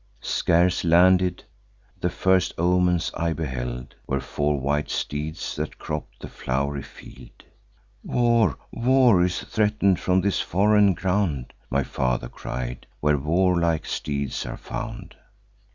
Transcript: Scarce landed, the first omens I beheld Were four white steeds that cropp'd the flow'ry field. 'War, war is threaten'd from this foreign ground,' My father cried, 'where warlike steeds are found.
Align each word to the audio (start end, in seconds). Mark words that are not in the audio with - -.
Scarce 0.23 0.83
landed, 0.83 1.43
the 1.99 2.09
first 2.09 2.53
omens 2.57 3.11
I 3.13 3.33
beheld 3.33 3.93
Were 4.07 4.19
four 4.19 4.59
white 4.59 4.89
steeds 4.89 5.55
that 5.57 5.77
cropp'd 5.77 6.21
the 6.21 6.27
flow'ry 6.27 6.81
field. 6.83 7.43
'War, 8.03 8.57
war 8.71 9.21
is 9.23 9.41
threaten'd 9.41 9.99
from 9.99 10.21
this 10.21 10.39
foreign 10.41 10.95
ground,' 10.95 11.53
My 11.69 11.83
father 11.83 12.29
cried, 12.29 12.87
'where 12.99 13.19
warlike 13.19 13.85
steeds 13.85 14.43
are 14.47 14.57
found. 14.57 15.13